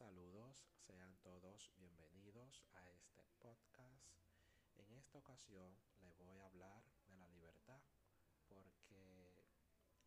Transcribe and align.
Saludos, 0.00 0.56
sean 0.86 1.14
todos 1.18 1.70
bienvenidos 1.76 2.64
a 2.72 2.88
este 2.88 3.22
podcast. 3.38 4.08
En 4.78 4.90
esta 4.94 5.18
ocasión 5.18 5.78
les 6.00 6.16
voy 6.16 6.38
a 6.38 6.46
hablar 6.46 6.82
de 7.06 7.18
la 7.18 7.28
libertad 7.28 7.82
porque 8.48 9.44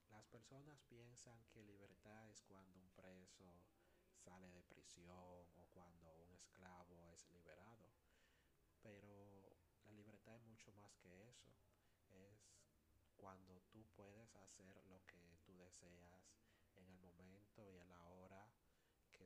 las 0.10 0.26
personas 0.26 0.82
piensan 0.90 1.46
que 1.52 1.62
libertad 1.62 2.28
es 2.28 2.42
cuando 2.42 2.79
un 2.79 2.90
preso 2.96 3.46
sale 4.16 4.52
de 4.52 4.63
prisión 4.63 5.47
o 5.58 5.67
cuando 5.67 6.12
un 6.23 6.31
esclavo 6.31 7.07
es 7.10 7.29
liberado. 7.29 7.94
Pero 8.81 9.55
la 9.83 9.91
libertad 9.91 10.35
es 10.37 10.44
mucho 10.46 10.71
más 10.71 10.91
que 10.96 11.29
eso. 11.29 11.53
Es 12.10 12.49
cuando 13.15 13.62
tú 13.69 13.85
puedes 13.96 14.35
hacer 14.37 14.75
lo 14.87 15.05
que 15.05 15.37
tú 15.46 15.55
deseas 15.55 16.34
en 16.77 16.88
el 16.88 16.98
momento 16.98 17.70
y 17.70 17.77
a 17.77 17.85
la 17.85 18.03
hora 18.07 18.52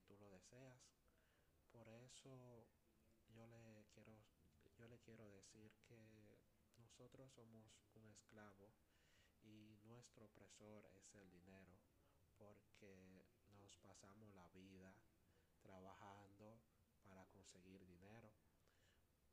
tú 0.08 0.16
lo 0.18 0.30
deseas. 0.30 0.80
Por 1.72 1.88
eso 1.90 2.66
yo 3.28 3.46
le 3.48 3.86
quiero 3.94 4.18
yo 4.78 4.88
le 4.88 5.00
quiero 5.00 5.28
decir 5.32 5.72
que 5.88 6.38
nosotros 6.78 7.32
somos 7.32 7.66
un 7.96 8.06
esclavo 8.06 8.72
y 9.44 9.80
nuestro 9.84 10.26
opresor 10.26 10.88
es 10.94 11.16
el 11.16 11.30
dinero 11.32 11.80
porque 12.38 13.26
nos 13.50 13.76
pasamos 13.78 14.30
la 14.36 14.48
vida 14.50 14.94
trabajando 15.62 16.60
para 17.02 17.26
conseguir 17.28 17.86
dinero, 17.86 18.32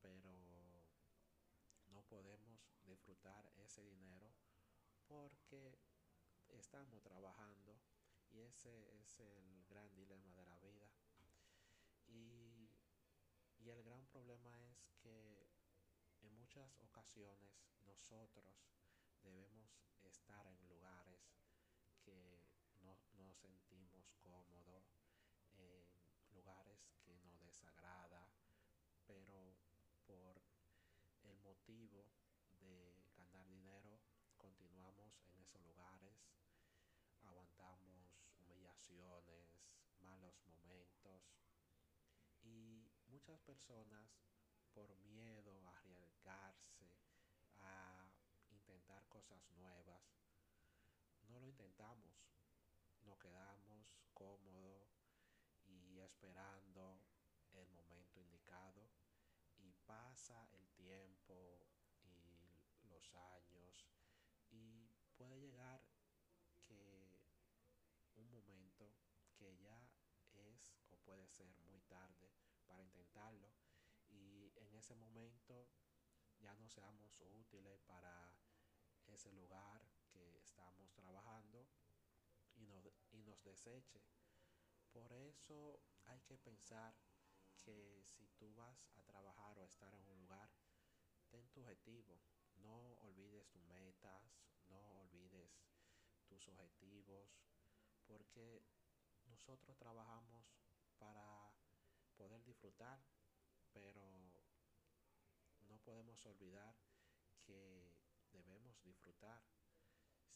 pero 0.01 0.83
no 1.89 2.03
podemos 2.05 2.61
disfrutar 2.85 3.51
ese 3.57 3.83
dinero 3.83 4.33
porque 5.07 5.79
estamos 6.49 7.03
trabajando 7.03 7.79
y 8.35 8.43
ese 8.43 9.01
es 9.01 9.21
el 9.21 9.65
gran 9.69 9.95
dilema 9.95 10.33
de 10.35 10.45
la 10.45 10.59
vida. 10.59 10.91
Y, 12.09 12.69
y 13.61 13.71
el 13.71 13.83
gran 13.85 14.05
problema 14.07 14.61
es 14.65 14.91
que 15.01 15.47
en 16.21 16.35
muchas 16.35 16.81
ocasiones 16.81 17.71
nosotros 17.87 18.57
debemos 19.23 19.71
estar 20.03 20.47
en 20.49 20.69
lugares 20.69 21.23
que 22.03 22.43
no 22.83 22.99
nos 23.13 23.37
sentimos 23.37 24.13
cómodos, 24.21 24.85
en 25.57 25.87
lugares 26.35 26.91
que 27.05 27.17
nos 27.21 27.41
desagrada, 27.41 28.29
pero 29.07 29.55
por 30.07 30.43
el 31.23 31.39
motivo 31.39 32.09
de 32.59 32.97
ganar 33.17 33.47
dinero 33.49 34.01
continuamos 34.37 35.23
en 35.29 35.39
esos 35.39 35.63
lugares, 35.63 36.17
aguantamos 37.23 38.04
humillaciones, 38.89 39.47
malos 40.01 40.35
momentos. 40.47 41.23
Y 42.43 42.89
muchas 43.07 43.41
personas 43.41 44.09
por 44.73 44.97
miedo 44.99 45.63
a 45.67 45.71
arriesgarse, 45.71 46.91
a 47.59 48.11
intentar 48.51 49.07
cosas 49.09 49.49
nuevas, 49.53 50.03
no 51.29 51.39
lo 51.41 51.47
intentamos, 51.47 52.15
nos 53.03 53.19
quedamos 53.19 53.97
cómodos 54.13 54.89
y 55.67 56.01
esperando 56.01 57.01
el 57.53 57.71
momento 57.71 58.21
indicado. 58.21 58.91
Y 59.57 59.73
pasa 59.87 60.47
el 60.53 60.69
tiempo 60.73 61.67
y 62.03 62.89
los 62.89 63.15
años 63.15 63.87
y 64.51 64.91
puede 65.17 65.41
llegar 65.41 65.81
que 66.63 67.21
un 68.17 68.31
momento 68.45 68.93
que 69.37 69.57
ya 69.57 69.89
es 70.33 70.75
o 70.91 70.97
puede 70.99 71.29
ser 71.29 71.49
muy 71.69 71.81
tarde 71.83 72.33
para 72.67 72.83
intentarlo 72.83 73.53
y 74.09 74.53
en 74.57 74.75
ese 74.75 74.95
momento 74.95 75.69
ya 76.39 76.55
no 76.55 76.69
seamos 76.69 77.21
útiles 77.21 77.81
para 77.83 78.35
ese 79.07 79.33
lugar 79.33 79.87
que 80.11 80.39
estamos 80.39 80.93
trabajando 80.95 81.67
y 82.55 82.67
nos, 82.67 82.85
y 83.13 83.23
nos 83.23 83.43
deseche. 83.43 84.03
Por 84.93 85.13
eso 85.13 85.81
hay 86.05 86.21
que 86.21 86.39
pensar 86.39 86.95
que 87.63 88.05
si 88.05 88.29
tú 88.39 88.55
vas 88.55 88.87
a 88.97 89.03
trabajar 89.03 89.59
o 89.59 89.63
a 89.63 89.67
estar 89.67 89.95
en 89.95 90.07
un 90.07 90.19
lugar, 90.19 90.51
ten 91.31 91.49
tu 91.49 91.61
objetivo. 91.61 92.21
No 92.57 92.95
olvides 93.01 93.49
tus 93.49 93.63
metas, 93.65 94.23
no 94.69 95.01
olvides 95.01 95.51
tus 96.27 96.47
objetivos, 96.49 97.29
porque 98.35 98.67
nosotros 99.27 99.77
trabajamos 99.77 100.45
para 100.99 101.53
poder 102.17 102.43
disfrutar, 102.43 102.99
pero 103.73 104.03
no 105.69 105.79
podemos 105.79 106.25
olvidar 106.27 106.75
que 107.45 107.95
debemos 108.33 108.83
disfrutar. 108.83 109.41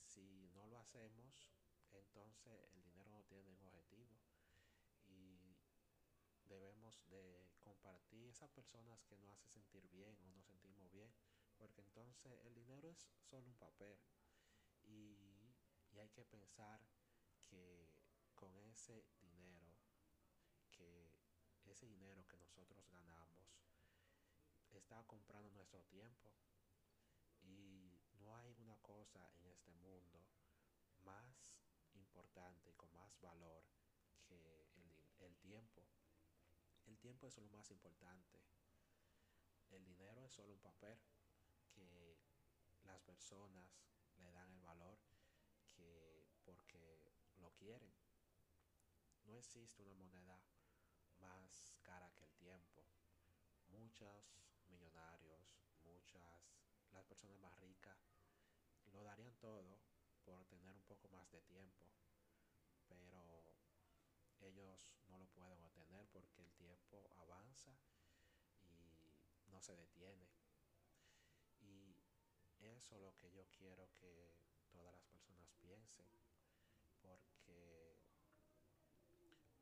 Si 0.05 0.49
no 0.55 0.67
lo 0.69 0.79
hacemos, 0.79 1.51
entonces 1.91 2.71
el 2.73 2.83
dinero 2.85 3.11
no 3.11 3.25
tiene 3.25 3.51
un 3.51 3.63
objetivo 3.63 4.21
y 5.09 5.57
debemos 6.45 7.05
de 7.09 7.51
compartir 7.61 8.29
esas 8.29 8.51
personas 8.51 9.03
que 9.07 9.17
nos 9.19 9.31
hacen 9.33 9.51
sentir 9.51 9.89
bien 9.89 10.17
o 10.23 10.29
nos 10.29 10.47
sentimos 10.47 10.89
bien, 10.93 11.13
porque 11.57 11.81
entonces 11.81 12.39
el 12.45 12.55
dinero 12.55 12.89
es 12.89 13.11
solo 13.29 13.49
un 13.49 13.57
papel 13.57 13.99
y, 14.85 15.19
y 15.91 15.99
hay 15.99 16.09
que 16.11 16.25
pensar 16.25 16.81
que 17.49 17.88
con 18.39 18.57
ese 18.57 19.05
dinero, 19.21 19.75
que 20.71 21.11
ese 21.65 21.87
dinero 21.87 22.25
que 22.29 22.39
nosotros 22.39 22.87
ganamos, 22.89 23.49
está 24.71 25.03
comprando 25.05 25.51
nuestro 25.51 25.83
tiempo 25.85 26.33
y 27.43 27.99
no 28.21 28.37
hay 28.37 28.55
una 28.61 28.77
cosa 28.79 29.29
en 29.41 29.47
este 29.49 29.73
mundo 29.73 30.25
más 31.05 31.59
importante 31.95 32.71
y 32.71 32.75
con 32.75 32.95
más 32.95 33.21
valor 33.21 33.65
que 34.25 34.69
el, 34.77 35.25
el 35.27 35.37
tiempo. 35.39 35.83
El 36.87 36.97
tiempo 36.99 37.27
es 37.27 37.37
lo 37.39 37.49
más 37.49 37.71
importante. 37.71 38.39
El 39.71 39.85
dinero 39.85 40.25
es 40.25 40.33
solo 40.33 40.53
un 40.53 40.61
papel 40.61 40.99
que 41.75 42.17
las 42.85 43.01
personas 43.03 43.69
le 44.19 44.31
dan 44.33 44.51
el 44.53 44.61
valor 44.61 44.99
que 45.67 46.25
porque 46.45 47.13
lo 47.41 47.51
quieren. 47.51 48.08
No 49.29 49.37
existe 49.37 49.83
una 49.83 49.95
moneda 49.95 50.41
más 51.19 51.77
cara 51.83 52.11
que 52.15 52.25
el 52.25 52.33
tiempo. 52.33 52.83
Muchos 53.67 54.25
millonarios, 54.69 55.61
muchas, 55.85 56.57
las 56.93 57.05
personas 57.05 57.39
más 57.39 57.55
ricas, 57.59 57.99
lo 58.87 59.05
darían 59.05 59.37
todo 59.37 59.83
por 60.25 60.47
tener 60.47 60.75
un 60.75 60.83
poco 60.85 61.11
más 61.11 61.31
de 61.31 61.43
tiempo, 61.43 61.93
pero 62.89 63.55
ellos 64.41 64.81
no 65.09 65.19
lo 65.19 65.27
pueden 65.29 65.61
obtener 65.63 66.09
porque 66.09 66.41
el 66.41 66.53
tiempo 66.55 67.11
avanza 67.17 67.79
y 68.63 69.13
no 69.49 69.61
se 69.61 69.77
detiene. 69.77 70.31
Y 71.61 72.03
eso 72.61 72.97
es 72.97 73.03
lo 73.03 73.15
que 73.19 73.31
yo 73.31 73.45
quiero 73.51 73.93
que 73.93 74.39
todas 74.71 74.95
las 74.95 75.05
personas 75.05 75.53
piensen, 75.61 76.09
porque 77.03 77.99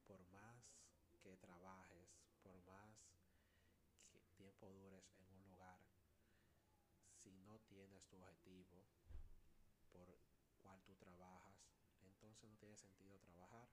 por 0.06 0.25
más 0.28 0.65
que 1.21 1.37
trabajes, 1.37 2.09
por 2.43 2.56
más 2.62 2.97
que 4.37 4.46
tiempo 4.56 4.72
dures 4.72 5.12
en 5.21 5.31
un 5.33 5.44
lugar, 5.44 5.78
si 7.22 7.31
no 7.44 7.59
tienes 7.61 8.06
tu 8.06 8.17
objetivo 8.17 8.87
por 9.93 10.19
cual 10.62 10.81
tú 10.83 10.94
trabajas, 10.97 11.59
entonces 12.00 12.49
no 12.49 12.56
tiene 12.56 12.77
sentido 12.77 13.19
trabajar. 13.19 13.69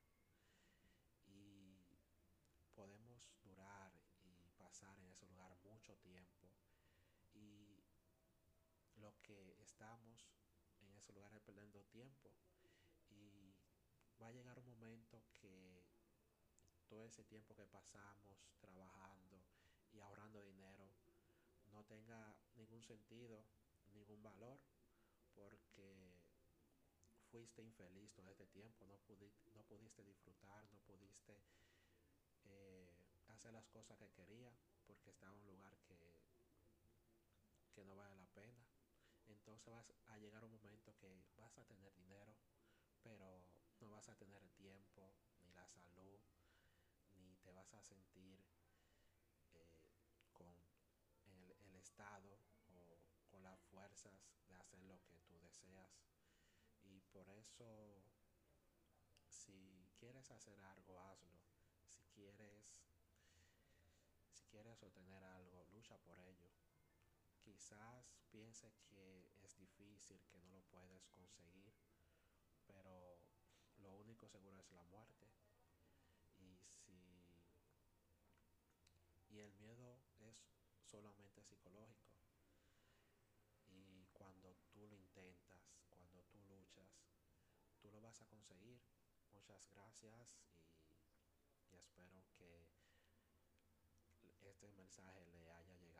Y 1.25 1.77
podemos 2.75 3.31
durar 3.43 3.93
y 4.23 4.49
pasar 4.57 4.97
en 4.99 5.07
ese 5.07 5.25
lugar 5.27 5.55
mucho 5.63 5.95
tiempo. 5.97 6.49
Y 7.33 7.81
lo 8.95 9.13
que 9.21 9.55
estamos 9.61 10.27
en 10.81 10.93
ese 10.95 11.13
lugar 11.13 11.33
es 11.33 11.41
perdiendo 11.41 11.83
tiempo. 11.85 12.29
Y 13.09 13.55
va 14.21 14.27
a 14.27 14.31
llegar 14.31 14.59
un 14.59 14.65
momento 14.65 15.23
que 15.33 15.85
todo 16.87 17.05
ese 17.05 17.23
tiempo 17.23 17.55
que 17.55 17.65
pasamos 17.65 18.51
trabajando 18.59 19.43
y 19.93 19.99
ahorrando 19.99 20.41
dinero 20.41 20.89
no 21.71 21.81
tenga 21.93 22.35
ningún 22.55 22.83
sentido, 22.83 23.45
ningún 23.93 24.23
valor, 24.23 24.59
porque 25.35 26.17
fuiste 27.29 27.61
infeliz 27.61 28.11
todo 28.13 28.29
este 28.29 28.47
tiempo, 28.47 28.85
no 28.85 28.97
pudiste, 28.97 30.03
disfrutar, 30.03 30.65
no 30.71 30.79
pudiste 30.79 31.39
eh, 32.45 32.97
hacer 33.27 33.53
las 33.53 33.67
cosas 33.67 33.97
que 33.99 34.09
quería, 34.09 34.51
porque 34.87 35.11
estaba 35.11 35.33
en 35.33 35.39
un 35.39 35.45
lugar 35.45 35.77
que, 35.85 36.17
que 37.73 37.85
no 37.85 37.95
vale 37.95 38.15
la 38.15 38.27
pena. 38.33 38.65
Entonces 39.27 39.71
vas 39.71 39.93
a 40.07 40.17
llegar 40.17 40.43
un 40.43 40.51
momento 40.51 40.95
que 40.97 41.23
vas 41.37 41.57
a 41.59 41.63
tener 41.65 41.93
dinero, 41.93 42.35
pero 43.03 43.45
no 43.81 43.91
vas 43.91 44.09
a 44.09 44.15
tener 44.15 44.41
el 44.41 44.51
tiempo, 44.53 45.13
ni 45.43 45.53
la 45.53 45.67
salud, 45.67 46.19
ni 47.17 47.35
te 47.37 47.51
vas 47.51 47.71
a 47.73 47.81
sentir 47.83 48.39
eh, 49.53 49.81
con 50.33 50.55
el, 51.25 51.51
el 51.51 51.75
estado 51.93 52.39
o 52.65 52.97
con 53.29 53.43
las 53.43 53.61
fuerzas 53.65 54.19
de 54.47 54.55
hacer 54.55 54.81
lo 54.83 54.99
que 55.03 55.15
tú 55.27 55.37
deseas. 55.37 55.91
Y 56.81 57.01
por 57.11 57.29
eso, 57.29 58.03
si 59.27 59.87
quieres 59.99 60.31
hacer 60.31 60.59
algo, 60.59 60.99
hazlo. 60.99 61.39
Si 61.85 62.03
quieres, 62.15 62.83
si 64.31 64.43
quieres 64.47 64.81
obtener 64.81 65.23
algo, 65.23 65.65
lucha 65.65 65.97
por 65.99 66.19
ello. 66.19 66.49
Quizás 67.41 68.17
piense 68.31 68.73
que 68.87 69.29
es 69.41 69.55
difícil, 69.57 70.25
que 70.25 70.39
no 70.39 70.51
lo 70.51 70.63
puedes 70.63 71.05
conseguir, 71.09 71.75
pero 72.65 73.19
lo 73.77 73.93
único 73.93 74.27
seguro 74.27 74.59
es 74.61 74.71
la 74.71 74.83
muerte. 74.83 75.27
Y 76.39 76.65
si 76.67 77.03
y 79.29 79.39
el 79.39 79.53
miedo 79.55 79.99
es 80.19 80.53
solamente 80.93 81.41
psicológico. 81.41 82.13
Y 83.65 84.05
cuando 84.13 84.55
tú 84.71 84.85
lo 84.87 84.95
intentas, 84.95 85.81
cuando 85.89 86.23
tú 86.25 86.37
luchas, 86.43 86.91
tú 87.81 87.89
lo 87.89 87.99
vas 87.99 88.21
a 88.21 88.27
conseguir. 88.27 88.79
Muchas 89.31 89.67
gracias 89.69 90.37
y, 91.65 91.87
espero 94.29 94.37
que 94.37 94.49
este 94.49 94.69
mensaje 94.69 95.25
le 95.25 95.51
haya 95.51 95.75
llegado 95.77 95.92